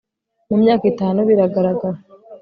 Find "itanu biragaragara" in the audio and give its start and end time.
0.91-1.97